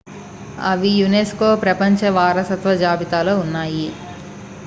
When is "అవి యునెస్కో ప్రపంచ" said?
0.69-2.09